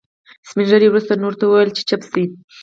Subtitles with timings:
[0.49, 2.23] سپين ږيري وروسته نورو ته وويل چې چوپ شئ.